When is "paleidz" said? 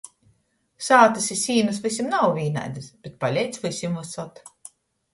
3.23-3.65